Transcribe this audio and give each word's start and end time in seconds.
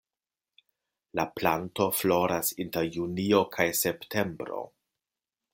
La 1.19 1.25
planto 1.41 1.87
floras 1.99 2.51
inter 2.65 2.89
junio 2.97 3.45
kaj 3.59 3.71
septembro. 3.85 4.67